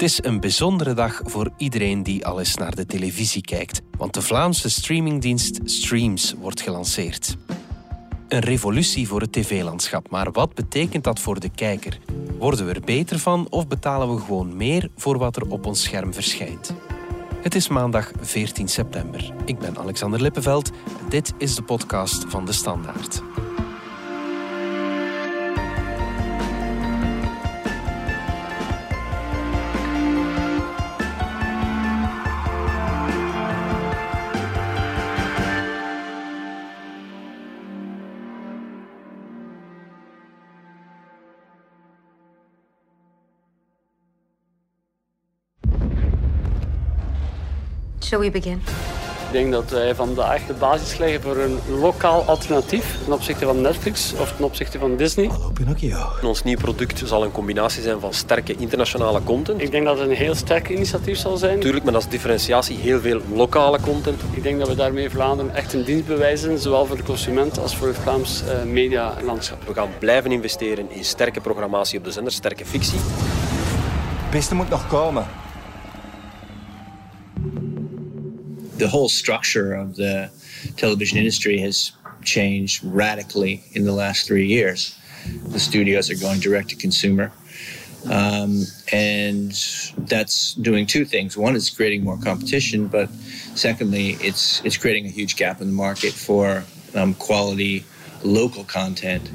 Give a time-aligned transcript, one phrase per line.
[0.00, 4.14] Het is een bijzondere dag voor iedereen die al eens naar de televisie kijkt, want
[4.14, 7.36] de Vlaamse streamingdienst Streams wordt gelanceerd.
[8.28, 11.98] Een revolutie voor het tv-landschap, maar wat betekent dat voor de kijker?
[12.38, 15.82] Worden we er beter van of betalen we gewoon meer voor wat er op ons
[15.82, 16.74] scherm verschijnt?
[17.42, 19.32] Het is maandag 14 september.
[19.44, 23.22] Ik ben Alexander Lippenveld en dit is de podcast van De Standaard.
[48.10, 48.62] Shall we begin?
[49.26, 53.60] Ik denk dat wij vandaag de basis leggen voor een lokaal alternatief ten opzichte van
[53.60, 55.26] Netflix of ten opzichte van Disney.
[55.26, 56.06] Hallo Pinocchio.
[56.22, 59.60] Ons nieuw product zal een combinatie zijn van sterke internationale content.
[59.60, 61.54] Ik denk dat het een heel sterk initiatief zal zijn.
[61.54, 64.20] Natuurlijk met als differentiatie heel veel lokale content.
[64.30, 67.76] Ik denk dat we daarmee Vlaanderen echt een dienst bewijzen, zowel voor de consument als
[67.76, 69.66] voor het Vlaams uh, medialandschap.
[69.66, 72.98] We gaan blijven investeren in sterke programmatie op de zender, sterke fictie.
[72.98, 75.26] Het beste moet nog komen.
[78.80, 80.30] The whole structure of the
[80.76, 81.92] television industry has
[82.24, 84.98] changed radically in the last three years.
[85.52, 87.30] The studios are going direct to consumer.
[88.10, 89.52] Um, and
[90.08, 91.36] that's doing two things.
[91.36, 93.08] One is creating more competition, but
[93.54, 97.84] secondly, it's it's creating a huge gap in the market for um, quality
[98.22, 99.30] local content.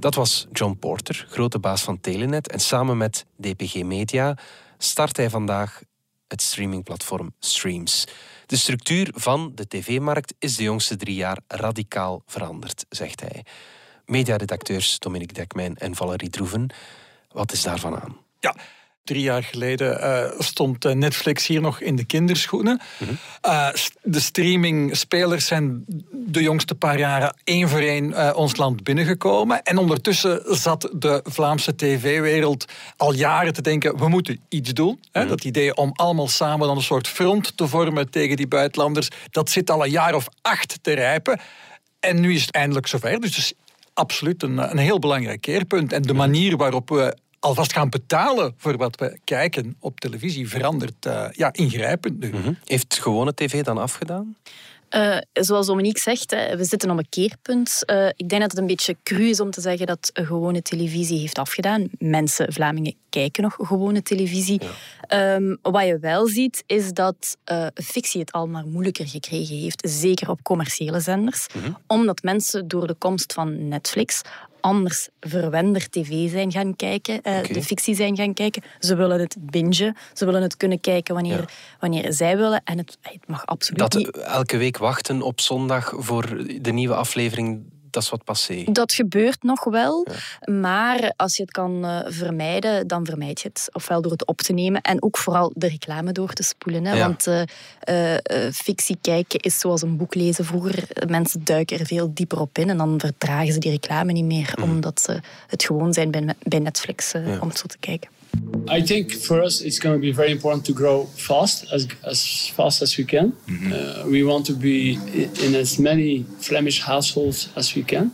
[0.00, 2.48] Dat was John Porter, grote baas van Telenet.
[2.48, 4.36] En samen met DPG Media
[4.78, 5.82] start hij vandaag
[6.28, 8.04] het streamingplatform Streams.
[8.46, 13.44] De structuur van de tv-markt is de jongste drie jaar radicaal veranderd, zegt hij.
[14.04, 16.70] Mediaredacteurs Dominique Dekmijn en Valerie Droeven,
[17.30, 18.16] wat is daarvan aan?
[18.40, 18.54] Ja,
[19.08, 22.80] drie jaar geleden uh, stond eh, Netflix hier nog in de kinderschoenen.
[22.98, 23.68] Mm uh,
[24.02, 29.62] de streamingspelers zijn de jongste paar jaren één voor één ons land binnengekomen.
[29.62, 32.64] En ondertussen zat de Vlaamse tv-wereld
[32.96, 35.00] al jaren te denken, we moeten iets doen.
[35.12, 35.20] Hè?
[35.20, 35.28] Mhm.
[35.28, 39.50] Dat idee om allemaal samen dan een soort front te vormen tegen die buitenlanders, dat
[39.50, 41.40] zit al een jaar of acht te rijpen.
[42.00, 43.20] En nu is het eindelijk zover.
[43.20, 43.52] Dus het is
[43.94, 45.92] absoluut een, een heel belangrijk keerpunt.
[45.92, 51.06] En de manier waarop we alvast gaan betalen voor wat we kijken op televisie verandert
[51.06, 52.28] uh, ja, ingrijpend nu.
[52.28, 52.52] Mhm.
[52.64, 54.36] Heeft gewone tv dan afgedaan?
[54.90, 57.82] Uh, zoals Dominique zegt, we zitten op een keerpunt.
[57.86, 61.18] Uh, ik denk dat het een beetje cru is om te zeggen dat gewone televisie
[61.18, 61.88] heeft afgedaan.
[61.98, 64.60] Mensen, Vlamingen, kijken nog gewone televisie.
[65.12, 69.88] Um, wat je wel ziet, is dat uh, fictie het al maar moeilijker gekregen heeft.
[69.88, 71.46] Zeker op commerciële zenders.
[71.54, 71.72] Mhm.
[71.86, 74.22] Omdat mensen door de komst van Netflix
[74.60, 78.62] anders verwender tv zijn gaan kijken, uh, de fictie zijn gaan kijken.
[78.78, 82.60] Ze willen het bingen, ze willen het kunnen kijken wanneer, wanneer zij willen.
[82.64, 84.16] En het, het mag absoluut dat niet...
[84.16, 87.62] elke week wachten op zondag voor de nieuwe aflevering,
[87.98, 88.64] dat is wat passé.
[88.72, 90.06] Dat gebeurt nog wel,
[90.44, 93.68] maar als je het kan uh, vermijden, dan vermijd je het.
[93.72, 96.84] Ofwel door het op te nemen en ook vooral de reclame door te spoelen.
[96.84, 96.98] Hè?
[96.98, 97.40] Want uh,
[97.90, 98.16] uh,
[98.52, 100.88] fictie kijken is zoals een boek lezen vroeger.
[101.06, 104.52] Mensen duiken er veel dieper op in en dan vertragen ze die reclame niet meer,
[104.56, 104.62] mm.
[104.62, 107.38] omdat ze het gewoon zijn bij, bij Netflix ja.
[107.40, 108.17] om zo te kijken.
[108.68, 112.48] I think for us it's going to be very important to grow fast, as, as
[112.48, 113.32] fast as we can.
[113.46, 113.72] Mm-hmm.
[113.72, 114.98] Uh, we want to be
[115.46, 118.12] in as many Flemish households as we can.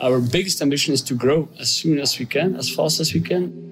[0.00, 3.20] Our biggest ambition is to grow as soon as we can, as fast as we
[3.20, 3.66] can.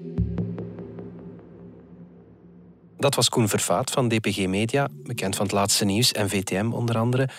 [2.97, 6.97] Dat was Koen Vervaat van DPG Media, bekend van het laatste nieuws en VTM onder
[6.97, 7.29] andere.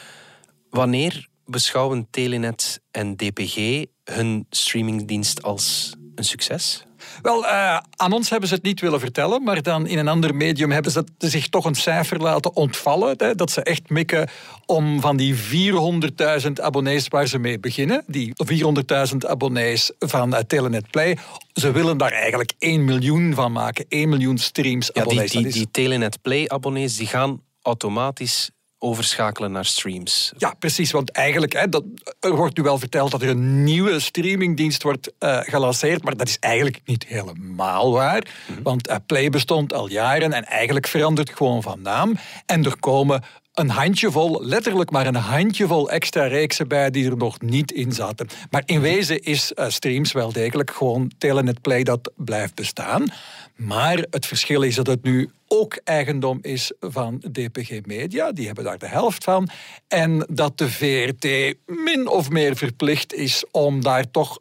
[0.71, 6.88] Wanneer beschouwen Telenet en DPG hun streamingdienst als een succes?
[7.23, 10.35] Wel, uh, aan ons hebben ze het niet willen vertellen, maar dan in een ander
[10.35, 13.15] medium hebben ze zich toch een cijfer laten ontvallen.
[13.19, 14.29] Hè, dat ze echt mikken
[14.67, 18.33] om van die 400.000 abonnees waar ze mee beginnen, die
[19.11, 21.19] 400.000 abonnees van uh, Telenet Play,
[21.53, 23.85] ze willen daar eigenlijk 1 miljoen van maken.
[23.89, 25.31] 1 miljoen streams ja, abonnees.
[25.31, 30.33] Die, die, die Telenet Play abonnees die gaan automatisch overschakelen naar streams.
[30.37, 30.91] Ja, precies.
[30.91, 31.85] Want eigenlijk, hè, dat,
[32.21, 36.29] er wordt nu wel verteld dat er een nieuwe streamingdienst wordt uh, gelanceerd, maar dat
[36.29, 38.27] is eigenlijk niet helemaal waar.
[38.47, 38.63] Mhm.
[38.63, 42.19] Want uh, Play bestond al jaren en eigenlijk verandert gewoon van naam.
[42.47, 43.23] En er komen
[43.59, 48.29] een handjevol, letterlijk maar een handjevol extra reeksen bij die er nog niet in zaten.
[48.51, 53.07] Maar in wezen is uh, Streams wel degelijk gewoon Telenet Play dat blijft bestaan.
[53.57, 58.33] Maar het verschil is dat het nu ook eigendom is van DPG Media.
[58.33, 59.49] Die hebben daar de helft van.
[59.89, 64.39] En dat de VRT min of meer verplicht is om daar toch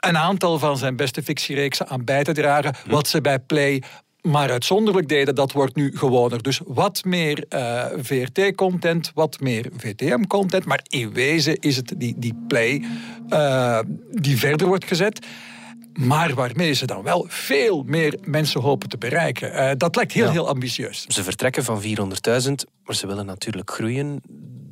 [0.00, 2.74] een aantal van zijn beste fictiereeksen aan bij te dragen.
[2.86, 3.82] Wat ze bij Play
[4.24, 6.42] maar uitzonderlijk deden, dat wordt nu gewoner.
[6.42, 10.64] Dus wat meer uh, VRT-content, wat meer VTM-content.
[10.64, 12.84] Maar in wezen is het die, die play
[13.28, 13.78] uh,
[14.10, 15.26] die verder wordt gezet.
[15.92, 19.52] Maar waarmee ze dan wel veel meer mensen hopen te bereiken.
[19.52, 20.30] Uh, dat lijkt heel, ja.
[20.30, 21.06] heel ambitieus.
[21.08, 21.88] Ze vertrekken van 400.000,
[22.84, 24.20] maar ze willen natuurlijk groeien.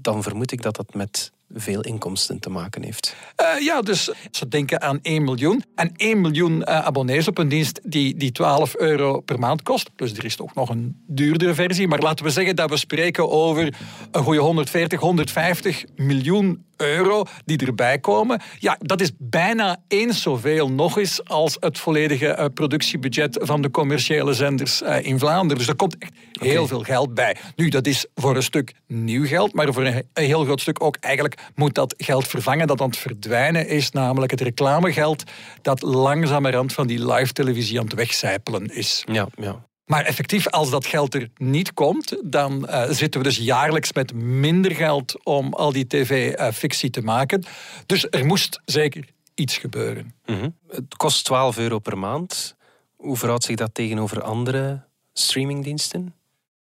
[0.01, 3.17] Dan vermoed ik dat dat met veel inkomsten te maken heeft.
[3.41, 5.65] Uh, ja, dus ze denken aan 1 miljoen.
[5.75, 9.91] En 1 miljoen uh, abonnees op een dienst die, die 12 euro per maand kost.
[9.97, 11.89] Dus er is toch nog een duurdere versie.
[11.89, 13.75] Maar laten we zeggen dat we spreken over
[14.11, 18.41] een goede 140, 150 miljoen euro die erbij komen.
[18.59, 23.71] Ja, dat is bijna eens zoveel nog eens als het volledige uh, productiebudget van de
[23.71, 25.59] commerciële zenders uh, in Vlaanderen.
[25.59, 26.67] Dus er komt echt heel okay.
[26.67, 27.37] veel geld bij.
[27.57, 30.83] Nu, dat is voor een stuk nieuw geld, maar voor een, een heel groot stuk
[30.83, 35.23] ook eigenlijk moet dat geld vervangen dat aan het verdwijnen is, namelijk het reclamegeld
[35.63, 39.05] dat langzamerhand van die live televisie aan het wegcijpelen is.
[39.07, 39.71] Ja, ja.
[39.85, 44.15] Maar effectief, als dat geld er niet komt, dan uh, zitten we dus jaarlijks met
[44.15, 47.45] minder geld om al die tv-fictie uh, te maken.
[47.87, 50.15] Dus er moest zeker iets gebeuren.
[50.27, 50.57] Mm -hmm.
[50.69, 52.57] Het kost 12 euro per maand.
[52.97, 56.15] Hoe verhoudt zich dat tegenover andere streamingdiensten?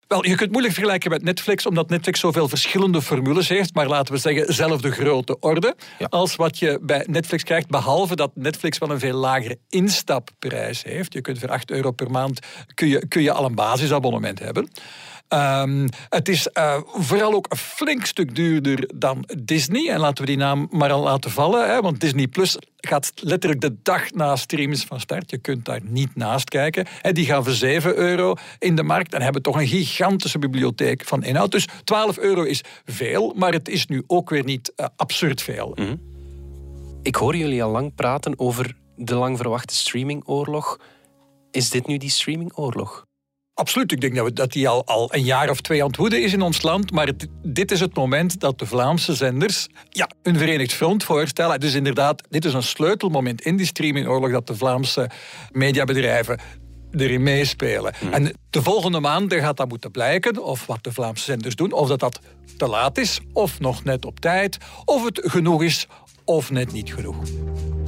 [0.08, 4.14] Wel, je kunt moeilijk vergelijken met Netflix, omdat Netflix zoveel verschillende formules heeft, maar laten
[4.14, 6.08] we zeggen, zelfde grote orde ja.
[6.10, 11.14] als wat je bij Netflix krijgt, behalve dat Netflix wel een veel lagere instapprijs heeft.
[11.14, 12.40] Je kunt voor 8 euro per maand
[12.74, 14.70] kun je, kun je al een basisabonnement hebben.
[15.30, 19.90] Um, het is uh, vooral ook een flink stuk duurder dan Disney.
[19.90, 21.70] En laten we die naam maar al laten vallen.
[21.70, 25.30] Hè, want Disney Plus gaat letterlijk de dag na streams van start.
[25.30, 26.86] Je kunt daar niet naast kijken.
[27.02, 31.04] Hè, die gaan voor 7 euro in de markt en hebben toch een gigantische bibliotheek
[31.06, 31.52] van inhoud.
[31.52, 35.72] Dus 12 euro is veel, maar het is nu ook weer niet uh, absurd veel.
[35.76, 36.02] -hmm.
[37.02, 40.80] Ik hoor jullie al lang praten over de lang verwachte streamingoorlog.
[41.52, 43.07] Is dit nu die streamingoorlog?
[43.58, 43.92] Absoluut.
[43.92, 46.42] Ik denk dat die al, al een jaar of twee aan het woeden is in
[46.42, 46.92] ons land.
[46.92, 51.60] Maar het, dit is het moment dat de Vlaamse zenders ja, een verenigd front voorstellen.
[51.60, 55.10] Dus inderdaad, dit is een sleutelmoment in die streamingoorlog dat de Vlaamse
[55.52, 56.40] mediabedrijven
[56.92, 57.94] erin meespelen.
[58.00, 58.14] Hmm.
[58.14, 61.72] En de volgende maanden gaat dat moeten blijken of wat de Vlaamse zenders doen.
[61.72, 62.20] Of dat dat
[62.58, 64.58] te laat is, of nog net op tijd.
[64.86, 65.88] Of het genoeg is,
[66.26, 67.16] of net niet genoeg.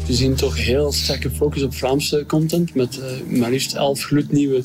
[0.07, 2.75] We zien toch heel sterke focus op Vlaamse content.
[2.75, 4.63] Met uh, maar liefst elf gloednieuwe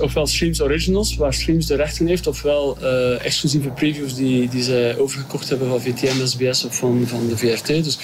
[0.00, 4.98] ofwel Streams Originals, waar Streams de rechten heeft, ofwel uh, exclusieve previews die, die zij
[4.98, 7.66] overgekocht hebben van VTM, SBS of van, van de VRT.
[7.66, 7.98] Dus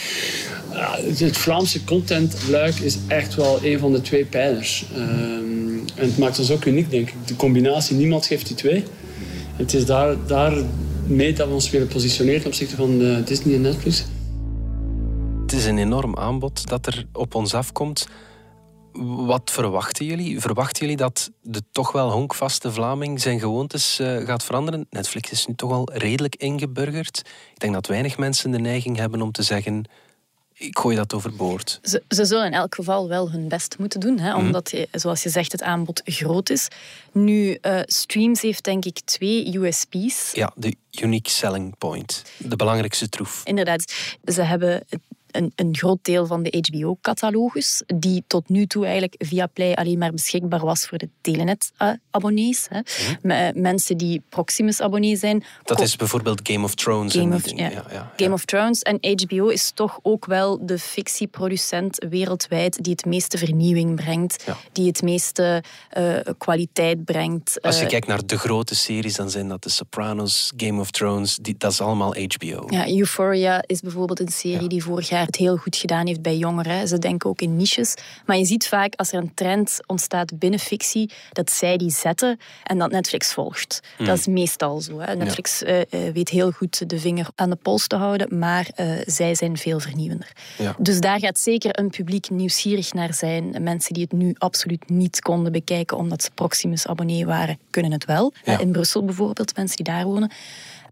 [0.73, 4.85] uh, het Vlaamse contentluik is echt wel een van de twee pijlers.
[4.97, 7.15] Uh, en het maakt ons ook uniek, denk ik.
[7.27, 8.85] De combinatie, niemand geeft die twee.
[9.57, 14.05] Het is daar, daarmee dat we ons willen positioneren ten opzichte van Disney en Netflix.
[15.43, 18.09] Het is een enorm aanbod dat er op ons afkomt.
[19.05, 20.41] Wat verwachten jullie?
[20.41, 24.87] Verwachten jullie dat de toch wel honkvaste Vlaming zijn gewoontes uh, gaat veranderen?
[24.91, 27.19] Netflix is nu toch al redelijk ingeburgerd.
[27.55, 29.87] Ik denk dat weinig mensen de neiging hebben om te zeggen
[30.59, 31.79] ik gooi dat overboord.
[31.83, 35.23] Ze, ze zullen in elk geval wel hun best moeten doen, hè, omdat, je, zoals
[35.23, 36.69] je zegt, het aanbod groot is.
[37.13, 40.33] Nu, uh, Streams heeft denk ik twee USP's.
[40.33, 42.25] Ja, de unique selling point.
[42.37, 43.41] De belangrijkste troef.
[43.45, 43.93] Inderdaad.
[44.25, 44.85] Ze hebben
[45.37, 49.99] een, een groot deel van de HBO-catalogus, die tot nu toe eigenlijk via Play alleen
[49.99, 52.69] maar beschikbaar was voor de Telenet-abonnees.
[53.23, 53.53] Mm.
[53.55, 55.45] Mensen die Proximus-abonnee zijn.
[55.65, 57.13] Dat is bijvoorbeeld Game of Thrones.
[57.13, 57.69] Game, of, ja.
[57.69, 62.93] Ja, ja, Game of Thrones en HBO is toch ook wel de fictieproducent wereldwijd die
[62.93, 65.63] het meeste vernieuwing brengt, die het meeste
[65.99, 67.63] uh, kwaliteit brengt.
[67.63, 70.91] Als je uh, kijkt naar de grote series, dan zijn dat The Sopranos, Game of
[70.91, 72.67] Thrones, die, dat is allemaal HBO.
[72.69, 76.37] Ja, Euphoria is bijvoorbeeld een serie die vorig jaar het heel goed gedaan heeft bij
[76.37, 76.89] jongeren.
[76.89, 77.95] Ze denken ook in niches.
[78.27, 82.39] Maar je ziet vaak als er een trend ontstaat binnen fictie, dat zij die zetten
[82.63, 83.81] en dat Netflix volgt.
[83.97, 84.07] Hmm.
[84.07, 85.01] Dat is meestal zo.
[85.01, 85.15] Hè.
[85.15, 85.85] Netflix ja.
[85.91, 89.57] uh, weet heel goed de vinger aan de pols te houden, maar uh, zij zijn
[89.57, 90.33] veel vernieuwender.
[90.59, 90.77] Ja.
[90.79, 93.63] Dus daar gaat zeker een publiek nieuwsgierig naar zijn.
[93.63, 98.33] Mensen die het nu absoluut niet konden bekijken omdat ze Proximus-abonnee waren, kunnen het wel.
[98.45, 98.59] Ja.
[98.59, 100.31] In Brussel bijvoorbeeld, mensen die daar wonen.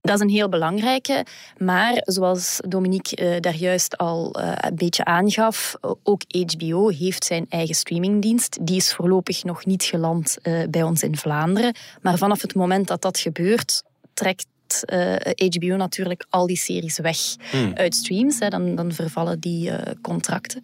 [0.04, 1.26] Dat is een heel belangrijke.
[1.58, 7.46] Maar zoals Dominique uh, daar juist al uh, een beetje aangaf, ook HBO heeft zijn
[7.48, 8.66] eigen streamingdienst.
[8.66, 11.74] Die is voorlopig nog niet geland uh, bij ons in Vlaanderen.
[12.02, 13.82] Maar vanaf het moment dat dat gebeurt,
[14.14, 14.46] trekt
[14.92, 15.14] uh,
[15.48, 17.18] HBO natuurlijk al die series weg
[17.50, 17.72] hmm.
[17.74, 18.38] uit streams.
[18.38, 18.48] Hè.
[18.48, 20.60] Dan, dan vervallen die uh, contracten.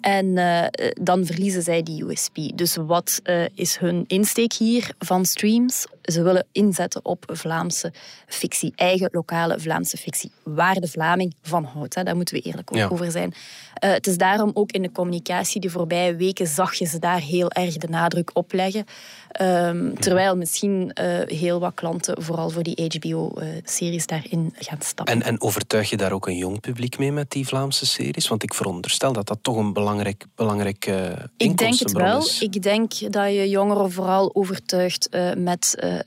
[0.00, 0.64] En uh,
[1.02, 2.36] dan verliezen zij die USP.
[2.54, 3.22] Dus wat
[3.54, 5.86] is hun insteek hier van streams?
[6.12, 7.92] Ze willen inzetten op Vlaamse
[8.26, 11.94] fictie, eigen lokale Vlaamse fictie, waar de Vlaming van houdt.
[11.94, 12.02] Hè.
[12.02, 12.88] Daar moeten we eerlijk Ja.
[12.88, 13.34] over zijn.
[13.74, 17.20] Eh, het is daarom ook in de communicatie de voorbije weken zag je ze daar
[17.20, 18.84] heel erg de nadruk op leggen.
[19.30, 25.14] Ehm, terwijl misschien eh, heel wat klanten vooral voor die HBO-series daarin gaan stappen.
[25.14, 28.28] En, en overtuig je daar ook een jong publiek mee met die Vlaamse series?
[28.28, 32.18] Want ik veronderstel dat dat toch een belangrijk, belangrijk eh, Ik denk het wel.
[32.18, 32.40] is.
[32.42, 35.97] Ik denk dat je jongeren vooral overtuigt eh, met eh,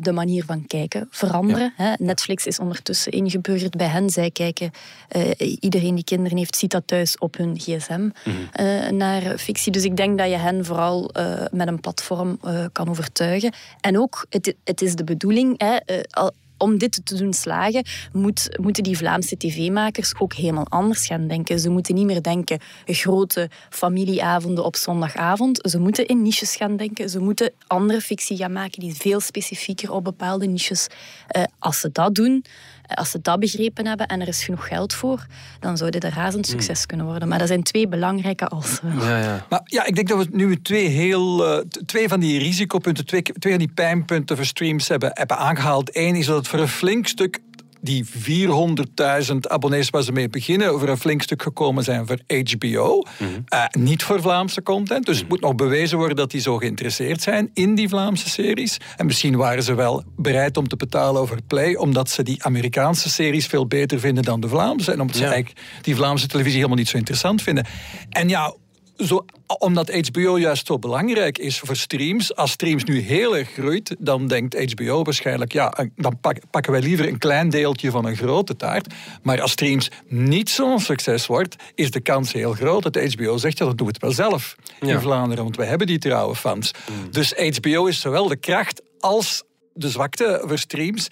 [0.00, 1.72] de manier van kijken veranderen.
[1.98, 4.10] Netflix is ondertussen ingeburgerd bij hen.
[4.10, 4.70] Zij kijken,
[5.08, 8.36] eh, iedereen die kinderen heeft, ziet dat thuis op hun gsm Mhm.
[8.52, 9.72] eh, naar fictie.
[9.72, 13.52] Dus ik denk dat je hen vooral eh, met een platform eh, kan overtuigen.
[13.80, 16.32] En ook, het, het is de bedoeling, hè, eh, al-
[16.64, 21.60] om dit te doen slagen, moet, moeten die Vlaamse tv-makers ook helemaal anders gaan denken.
[21.60, 25.68] Ze moeten niet meer denken grote familieavonden op zondagavond.
[25.70, 27.10] Ze moeten in niches gaan denken.
[27.10, 30.86] Ze moeten andere fictie gaan maken die veel specifieker op bepaalde niches.
[31.26, 32.44] Eh, als ze dat doen,
[32.86, 35.26] als ze dat begrepen hebben en er is genoeg geld voor,
[35.60, 37.28] dan zouden er razend succes kunnen worden.
[37.28, 38.80] Maar dat zijn twee belangrijke als.
[39.00, 39.46] Ja, ja.
[39.48, 43.22] Maar ja, ik denk dat we nu twee, heel, eh, twee van die risicopunten, twee,
[43.22, 45.96] twee van die pijnpunten voor streams hebben, hebben aangehaald.
[45.96, 47.40] Eén is dat het voor een flink stuk
[47.84, 53.02] die 400.000 abonnees waar ze mee beginnen, over een flink stuk gekomen zijn voor HBO.
[53.48, 55.06] Eh, niet voor Vlaamse content.
[55.06, 58.76] Dus het moet nog bewezen worden dat die zo geïnteresseerd zijn in die Vlaamse series.
[58.96, 63.10] En misschien waren ze wel bereid om te betalen over Play, omdat ze die Amerikaanse
[63.10, 64.92] series veel beter vinden dan de Vlaamse.
[64.92, 65.30] En omdat ze Ja.
[65.32, 67.66] eigenlijk die Vlaamse televisie helemaal niet zo interessant vinden.
[68.10, 68.54] En ja,
[68.96, 69.24] zo,
[69.58, 74.26] omdat HBO juist zo belangrijk is voor streams, als streams nu heel erg groeit, dan
[74.26, 78.56] denkt HBO waarschijnlijk, ja, dan pak- pakken wij liever een klein deeltje van een grote
[78.56, 78.94] taart.
[79.22, 83.58] Maar als streams niet zo'n succes wordt, is de kans heel groot dat HBO zegt,
[83.58, 85.00] ja, dat doen we het wel zelf in Ja.
[85.00, 86.70] Vlaanderen, want we hebben die trouwe fans.
[87.10, 89.42] Dus HBO is zowel de kracht als
[89.74, 91.08] de zwakte voor streams.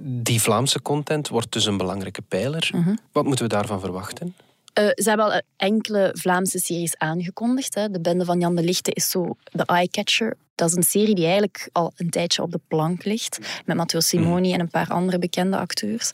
[0.00, 2.70] Die Vlaamse content wordt dus een belangrijke pijler.
[2.74, 2.94] Mhm.
[3.12, 4.34] Wat moeten we daarvan verwachten?
[4.78, 7.74] Eh, ze hebben al enkele Vlaamse series aangekondigd.
[7.74, 7.90] Hè.
[7.90, 10.36] De Bende van Jan de Lichte is zo de eye-catcher.
[10.54, 13.38] Dat is een serie die eigenlijk al een tijdje op de plank ligt.
[13.64, 16.10] Met Matteo Simoni en een paar andere bekende acteurs.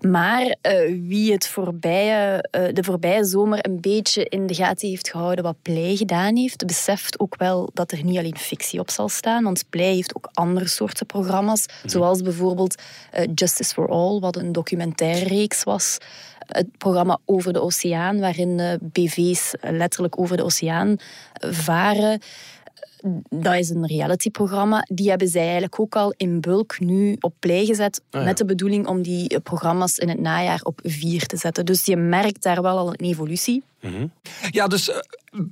[0.00, 0.74] Maar eh,
[1.08, 5.62] wie het voorbije, eh, de voorbije zomer een beetje in de gaten heeft gehouden wat
[5.62, 9.44] Play gedaan heeft, beseft ook wel dat er niet alleen fictie op zal staan.
[9.44, 11.66] Want Play heeft ook andere soorten programma's.
[11.84, 12.82] Zoals bijvoorbeeld
[13.34, 15.98] Justice for All, wat een documentaire reeks was
[16.46, 20.96] het programma Over de Oceaan, waarin eh, BV's letterlijk over de oceaan
[21.40, 22.20] varen.
[23.28, 24.86] Dat is een realityprogramma.
[24.88, 28.02] Die hebben zij eigenlijk ook al in bulk nu op play gezet.
[28.10, 28.26] Ah, ja.
[28.26, 31.66] Met de bedoeling om die programma's in het najaar op vier te zetten.
[31.66, 33.62] Dus je merkt daar wel al een evolutie.
[34.50, 34.98] Ja, dus eh,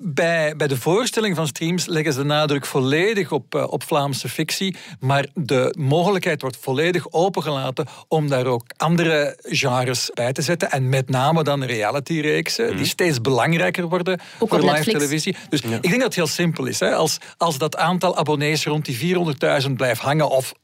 [0.01, 4.29] bij, bij de voorstelling van streams leggen ze de nadruk volledig op, eh, op Vlaamse
[4.29, 4.77] fictie.
[5.01, 10.71] Maar de mogelijkheid wordt volledig opengelaten om daar ook andere genres bij te zetten.
[10.71, 14.99] En met name dan realityreeksen, die steeds belangrijker worden Ook voor live Netflix.
[14.99, 15.37] televisie.
[15.49, 16.81] Dus ik denk dat het heel simpel is.
[16.81, 16.95] Hè.
[16.95, 19.17] Als, als dat aantal abonnees rond die
[19.63, 20.55] 400.000 blijft hangen of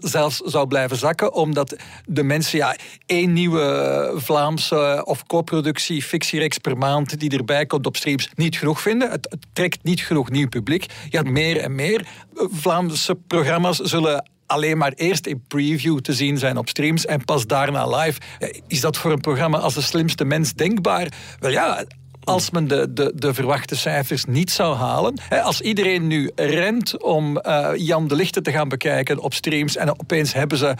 [0.00, 6.78] zelfs zou blijven zakken, omdat de mensen ja, één nieuwe Vlaamse of co-productie fictiereeks per
[6.78, 9.10] maand die erbij komt op streams niet genoeg vinden.
[9.10, 10.86] Het, het trekt niet genoeg nieuw publiek.
[11.08, 16.38] Ja, meer en meer eh, Vlaamse programma's zullen alleen maar eerst in preview te zien
[16.38, 18.20] zijn op streams en pas daarna live.
[18.38, 21.12] Eh, Is dat voor een programma als de slimste mens denkbaar?
[21.38, 21.84] Wel ja,
[22.26, 25.14] als men de, de, de verwachte cijfers niet zou halen.
[25.28, 29.76] Hè, Als iedereen nu rent om eh, Jan de Lichte te gaan bekijken op streams
[29.76, 30.74] en opeens hebben ze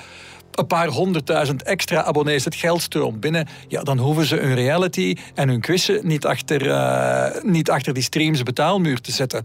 [0.53, 5.17] een paar honderdduizend extra abonnees, het geld stroomt binnen, ja, dan hoeven ze hun reality
[5.35, 9.43] en hun quizzen niet achter, eh, niet achter die streams betaalmuur te zetten.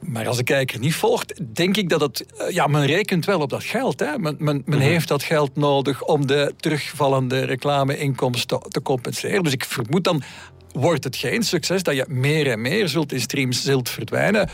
[0.00, 2.24] Maar als de kijker niet volgt, denk ik dat het...
[2.38, 4.00] eh, Ja, men rekent wel op dat geld.
[4.00, 4.18] Hè.
[4.18, 9.42] Men, men, men heeft dat geld nodig om de terugvallende reclameinkomsten te compenseren.
[9.42, 10.22] Dus ik vermoed dan
[10.80, 14.48] wordt het geen succes dat je meer en meer zult in streams zult verdwijnen.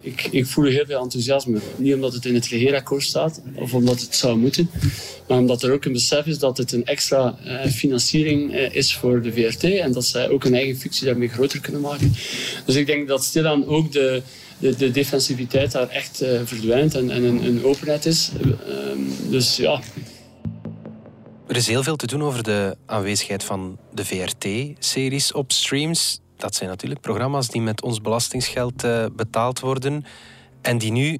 [0.00, 1.58] Ik, ik voel heel veel enthousiasme.
[1.76, 4.70] Niet omdat het in het regeerakkoord staat of omdat het zou moeten,
[5.28, 8.94] maar omdat er ook een besef is dat het een extra eh, financiering eh, is
[8.94, 12.12] voor de VRT en dat zij ook een eigen fictie daarmee groter kunnen maken.
[12.66, 14.22] Dus ik denk dat stilaan ook de,
[14.58, 18.30] de, de defensiviteit daar echt eh, verdwijnt en, en een, een openheid is.
[18.40, 19.80] Ehm, dus ja,
[21.52, 26.20] Er is heel veel te doen over de aanwezigheid van de VRT-series op streams.
[26.36, 30.04] Dat zijn natuurlijk programma's die met ons belastingsgeld eh, betaald worden
[30.62, 31.18] en die nu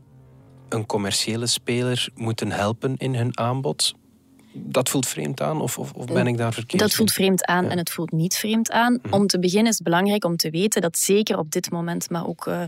[0.69, 3.95] een commerciële speler moeten helpen in hun aanbod.
[4.53, 7.69] dat voelt vreemd aan of, of, of ben ik daar verkeerd Dat voelt vreemd aan
[7.69, 8.99] en het voelt niet vreemd aan.
[9.03, 9.15] Mhm.
[9.15, 12.27] Om te beginnen is het belangrijk om te weten dat zeker op dit moment, maar
[12.27, 12.63] ook uh,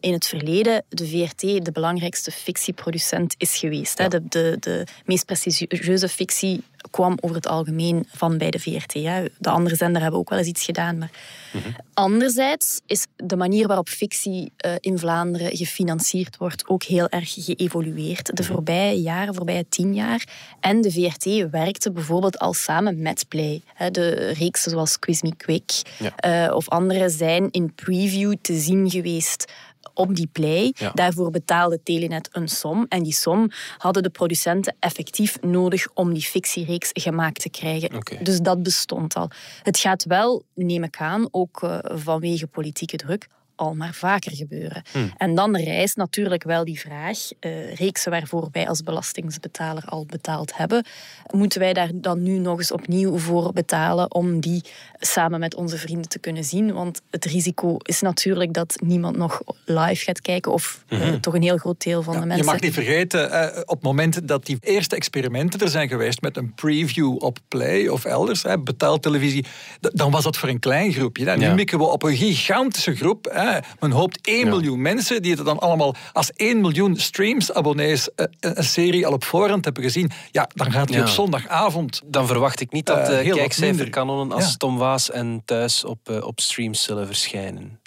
[0.00, 3.98] in het verleden, de VRT de belangrijkste fictieproducent is geweest.
[3.98, 4.08] Ja.
[4.08, 6.62] De, de, de meest prestigieuze fictie
[6.98, 8.92] kwam over het algemeen van bij de VRT.
[8.92, 9.24] Hè.
[9.38, 10.98] De andere zender hebben ook wel eens iets gedaan.
[10.98, 11.10] Maar...
[11.52, 11.76] Mm -hmm.
[11.94, 18.36] Anderzijds is de manier waarop fictie uh, in Vlaanderen gefinancierd wordt ook heel erg geëvolueerd.
[18.36, 20.24] De voorbije jaren, voorbije tien jaar.
[20.60, 23.62] En de VRT werkte bijvoorbeeld al samen met Play.
[23.90, 26.46] De reeksen zoals Quiz Me Quick ja.
[26.46, 29.52] uh, of andere zijn in preview te zien geweest
[29.98, 30.74] op die play.
[30.78, 30.90] Ja.
[30.94, 32.86] Daarvoor betaalde Telenet een som.
[32.88, 37.94] En die som hadden de producenten effectief nodig om die fictiereeks gemaakt te krijgen.
[37.94, 38.22] Okay.
[38.22, 39.30] Dus dat bestond al.
[39.62, 43.28] Het gaat wel, neem ik aan, ook uh, vanwege politieke druk,
[43.58, 44.82] al maar vaker gebeuren.
[44.92, 45.12] Hmm.
[45.16, 50.56] En dan rijst natuurlijk wel die vraag, uh, reeksen waarvoor wij als belastingsbetaler al betaald
[50.56, 50.84] hebben,
[51.32, 54.62] moeten wij daar dan nu nog eens opnieuw voor betalen om die
[54.98, 56.72] samen met onze vrienden te kunnen zien?
[56.72, 61.20] Want het risico is natuurlijk dat niemand nog live gaat kijken of uh, Mhm.
[61.20, 62.52] toch een heel groot deel van Ja, de je mensen.
[62.52, 66.36] mag niet vergeten, eh, op het moment dat die eerste experimenten er zijn geweest met
[66.36, 69.42] een preview op Play of elders, hè, betaaltelevisie,
[69.80, 71.24] d- dan was dat voor een klein groepje.
[71.24, 71.36] hè.
[71.36, 71.54] Nu Ja.
[71.54, 73.24] mikken we op een gigantische groep.
[73.32, 73.47] Hè.
[73.80, 74.44] Men hoopt 1 Ja.
[74.50, 79.12] miljoen mensen die het dan allemaal als 1 miljoen streams, abonnees, eh, een serie al
[79.12, 80.10] op voorhand hebben gezien.
[80.30, 81.02] Ja, dan gaat die Ja.
[81.02, 84.56] op zondagavond Dan verwacht ik niet dat Eh, de heel wat kijkcijferkanonnen als Ja.
[84.56, 87.80] Tom Waas en Thuis op, eh, op streams zullen verschijnen.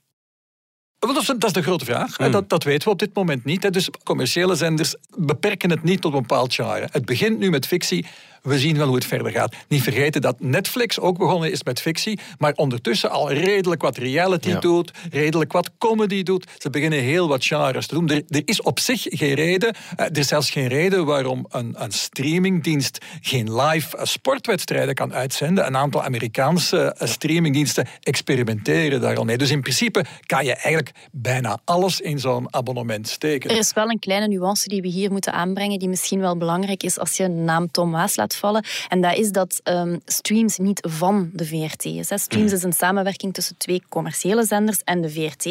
[0.99, 2.17] Dat is, de grote vraag.
[2.17, 2.31] Hmm.
[2.31, 3.73] Dat, dat weten we op dit moment niet.
[3.73, 6.87] Dus commerciële zenders beperken het niet tot een bepaald genre.
[6.91, 8.05] Het begint nu met fictie.
[8.41, 9.55] We zien wel hoe het verder gaat.
[9.67, 14.49] Niet vergeten dat Netflix ook begonnen is met fictie, maar ondertussen al redelijk wat reality
[14.49, 14.59] Ja.
[14.59, 16.47] doet, redelijk wat comedy doet.
[16.57, 18.09] Ze beginnen heel wat genres te doen.
[18.09, 21.75] Er, er is op zich geen reden, eh, er is zelfs geen reden waarom een,
[21.77, 25.65] een streamingdienst geen live eh, sportwedstrijden kan uitzenden.
[25.65, 29.37] Een aantal Amerikaanse eh, streamingdiensten experimenteren daar al mee.
[29.37, 33.49] Dus in principe kan je eigenlijk bijna alles in zo'n abonnement steken.
[33.49, 36.83] Er is wel een kleine nuance die we hier moeten aanbrengen, die misschien wel belangrijk
[36.83, 38.65] is als je de naam Tom Waas laat vallen.
[38.89, 42.09] En dat is dat ehm, streams niet van de VRT is.
[42.09, 42.17] Hè.
[42.17, 45.45] Streams is een samenwerking tussen twee commerciële zenders en de VRT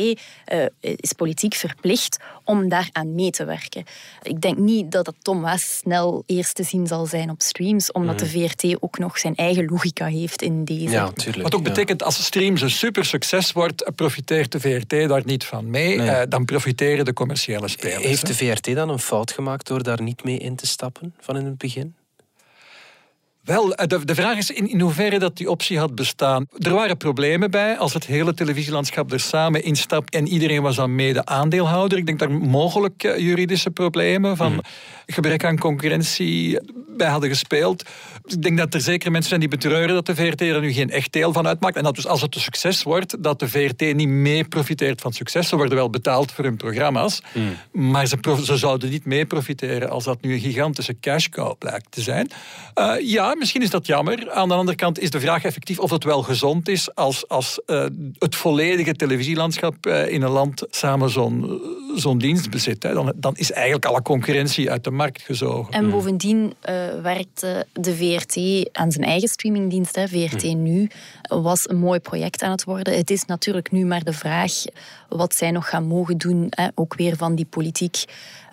[0.45, 3.85] eh, is politiek verplicht om daaraan mee te werken.
[4.23, 8.19] Ik denk niet dat dat Tom snel eerst te zien zal zijn op streams, omdat
[8.19, 10.91] de VRT ook nog zijn eigen logica heeft in deze.
[10.91, 11.43] Ja, tuurlijk.
[11.43, 11.69] Wat ook ja.
[11.69, 15.97] betekent, als streams een super succes wordt, profiteert de VRT daar niet van mee.
[15.97, 16.09] Nee.
[16.09, 18.05] Eh, dan profiteren de commerciële spelers.
[18.05, 18.29] Heeft hè.
[18.29, 21.45] de VRT dan een fout gemaakt door daar niet mee in te stappen van in
[21.45, 21.95] het begin?
[23.45, 26.47] Wel, eh, de, de vraag is in, in hoeverre dat die optie had bestaan.
[26.59, 30.95] Er waren problemen bij als het hele televisielandschap er samen instapt en iedereen was dan
[30.95, 31.99] mede aandeelhouder.
[31.99, 34.65] Ik denk daar mogelijk eh, juridische problemen van
[35.07, 36.59] gebrek aan concurrentie
[37.01, 37.83] bij hadden gespeeld.
[38.27, 40.91] Ik denk dat er zeker mensen zijn die betreuren dat de VRT er nu geen
[40.91, 41.77] echt deel van uitmaakt.
[41.77, 45.13] En dat dus als het een succes wordt, dat de VRT niet mee profiteert van
[45.13, 45.49] succes.
[45.49, 47.23] Ze worden wel betaald voor hun programma's,
[47.73, 52.01] maar ze, zouden niet mee profiteren als dat nu een gigantische cash cow blijkt te
[52.01, 52.31] zijn.
[52.75, 54.31] Eh, ja, misschien is dat jammer.
[54.31, 57.61] Aan de andere kant is de vraag effectief of het wel gezond is als, als
[57.67, 57.85] eh,
[58.19, 61.61] het volledige televisielandschap eh, in een land samen zo'n
[61.95, 62.83] zo'n dienst bezit.
[62.83, 62.95] Hè.
[62.95, 65.73] Dan, dan is eigenlijk alle concurrentie uit de markt gezogen.
[65.73, 69.97] En bovendien eh, werkt eh, de VRT aan zijn eigen streamingdienst.
[69.97, 70.09] Hè.
[70.09, 70.91] VRT Nu
[71.29, 72.97] was een mooi project aan het worden.
[72.97, 74.53] Het is natuurlijk nu maar de vraag
[75.11, 76.47] wat zij nog gaan mogen doen.
[76.51, 76.69] Hè.
[76.75, 78.05] Ook weer van die politiek.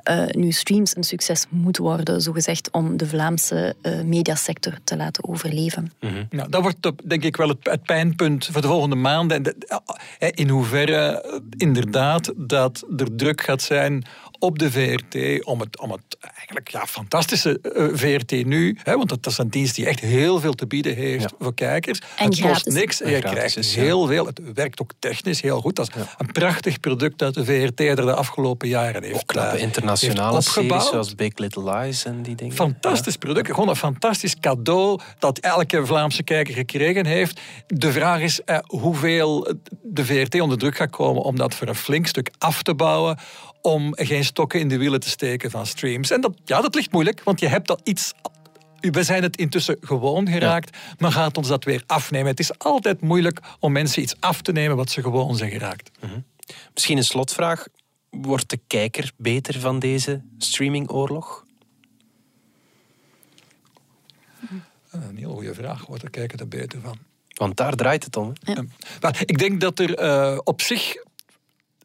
[0.04, 5.28] eh, nu streams een succes moet worden, zogezegd, om de Vlaamse eh, mediasector te laten
[5.28, 5.92] overleven.
[6.30, 9.38] Nou, dat wordt denk ik wel het, het pijnpunt voor de volgende maanden.
[9.38, 14.06] En de- in hoeverre eh, inderdaad dat er druk gaat zijn
[14.40, 17.60] op de VRT om het, om het eigenlijk ja, fantastische
[17.94, 21.22] VRT nu, hè, want dat is een dienst die echt heel veel te bieden heeft
[21.22, 21.30] Ja.
[21.40, 22.00] voor kijkers.
[22.00, 22.74] En het kost gratis.
[22.74, 23.82] niks en je gratis krijgt ja.
[23.82, 24.26] heel veel.
[24.26, 25.76] Het werkt ook technisch heel goed.
[25.76, 29.58] Dat is een prachtig product dat de VRT er de afgelopen jaren heeft, Ook knappe
[29.58, 30.92] eh, internationale heeft series opgebouwd.
[30.92, 32.56] zoals Big Little Lies en die dingen.
[32.56, 37.40] Fantastisch product, gewoon een fantastisch cadeau dat elke Vlaamse kijker gekregen heeft.
[37.68, 41.76] De vraag is eh, hoeveel de VRT onder druk gaat komen om dat voor een
[41.76, 43.18] flink stuk af te bouwen,
[43.62, 46.12] om geen stokken in de wielen te steken van streams.
[46.12, 48.14] En dat, ja, dat ligt moeilijk, want je hebt dat iets...
[48.80, 52.28] We zijn het intussen gewoon geraakt, maar gaat ons dat weer afnemen?
[52.28, 55.92] Het is altijd moeilijk om mensen iets af te nemen wat ze gewoon zijn geraakt.
[56.74, 57.68] Misschien een slotvraag.
[58.10, 61.46] Wordt de kijker beter van deze streamingoorlog?
[64.92, 66.98] Een heel goede vraag, wordt er kijken er beter van.
[67.34, 68.34] Want daar draait het om.
[68.44, 68.54] hè?
[68.54, 68.66] Ja.
[69.02, 70.96] Maar ik denk dat er eh, op zich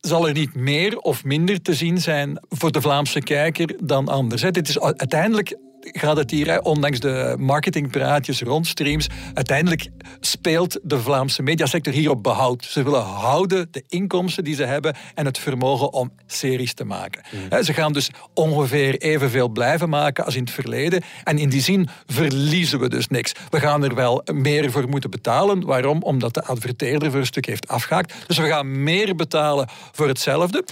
[0.00, 4.42] zal er niet meer of minder te zien zijn voor de Vlaamse kijker dan anders.
[4.42, 9.88] Dit is uiteindelijk gaat het hier, ondanks de marketingpraatjes rond streams, uiteindelijk
[10.20, 12.64] speelt de Vlaamse mediasector hier op behoud.
[12.64, 17.22] Ze willen houden de inkomsten die ze hebben en het vermogen om series te maken.
[17.50, 17.62] Mm.
[17.62, 21.02] Ze gaan dus ongeveer evenveel blijven maken als in het verleden.
[21.24, 23.32] En in die zin verliezen we dus niks.
[23.50, 25.64] We gaan er wel meer voor moeten betalen.
[25.64, 26.02] Waarom?
[26.02, 28.14] Omdat de adverteerder voor een stuk heeft afgehaakt.
[28.26, 30.64] Dus we gaan meer betalen voor hetzelfde.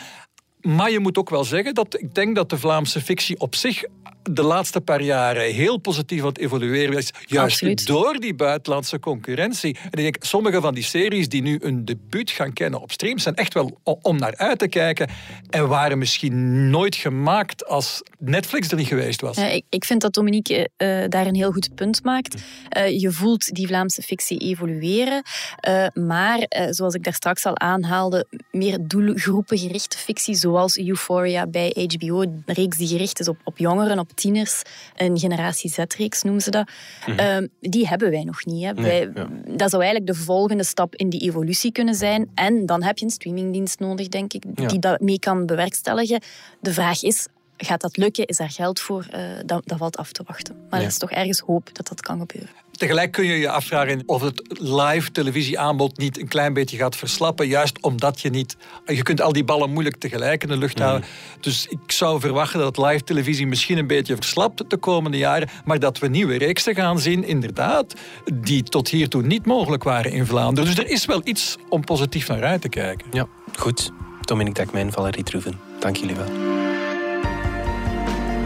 [0.60, 3.84] Maar je moet ook wel zeggen dat ik denk dat de Vlaamse fictie op zich
[4.22, 7.10] de laatste paar jaren heel positief aan het evolueren is.
[7.26, 9.76] Juist door die buitenlandse concurrentie.
[9.82, 13.22] En ik denk, sommige van die series die nu een debuut gaan kennen op streams
[13.22, 15.08] zijn echt wel om naar uit te kijken.
[15.50, 19.36] En waren misschien nooit gemaakt als Netflix er niet geweest was.
[19.36, 22.42] Ja, ik, ik, vind dat Dominique uh, daar een heel goed punt maakt.
[22.76, 25.22] Uh, je voelt die Vlaamse fictie evolueren.
[25.68, 32.22] Uh, maar, zoals ik daar straks al aanhaalde, meer doelgroepengerichte fictie, zoals Euphoria bij HBO,
[32.22, 34.62] een reeks die gericht is op, op jongeren, op tieners,
[34.96, 36.70] een generatie Z-reeks noemen ze dat,
[37.06, 37.18] mhm.
[37.18, 38.64] Ehm, die hebben wij nog niet.
[38.64, 38.74] Hè.
[38.74, 39.12] wij,
[39.46, 42.30] Dat zou eigenlijk de volgende stap in die evolutie kunnen zijn.
[42.34, 46.20] En dan heb je een streamingdienst nodig, denk ik, die dat mee kan bewerkstelligen.
[46.60, 47.26] De vraag is,
[47.66, 48.26] gaat dat lukken?
[48.26, 49.06] Is daar geld voor?
[49.14, 50.56] Uh, dat, dat valt af te wachten.
[50.70, 52.50] Maar er is toch ergens hoop dat dat kan gebeuren.
[52.70, 57.46] Tegelijk kun je je afvragen of het live televisieaanbod niet een klein beetje gaat verslappen.
[57.46, 58.56] Juist omdat je niet...
[58.86, 61.08] Je kunt al die ballen moeilijk tegelijk in de lucht houden.
[61.40, 65.48] Dus ik zou verwachten dat live televisie misschien een beetje verslapt de komende jaren.
[65.64, 67.94] Maar dat we nieuwe reeksen gaan zien, inderdaad,
[68.34, 70.74] die tot hiertoe niet mogelijk waren in Vlaanderen.
[70.74, 73.06] Dus er is wel iets om positief naar uit te kijken.
[73.10, 73.26] Ja,
[73.58, 73.90] goed.
[74.20, 75.60] Dominique Dekmijn, Valerie Troeven.
[75.78, 76.69] Dank jullie wel.